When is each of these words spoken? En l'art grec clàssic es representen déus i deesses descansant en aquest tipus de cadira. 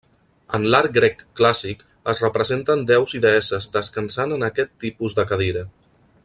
En 0.57 0.63
l'art 0.75 0.93
grec 0.95 1.19
clàssic 1.39 1.83
es 2.13 2.21
representen 2.25 2.81
déus 2.93 3.13
i 3.19 3.23
deesses 3.27 3.69
descansant 3.79 4.35
en 4.39 4.49
aquest 4.49 4.75
tipus 4.87 5.17
de 5.21 5.29
cadira. 5.35 5.65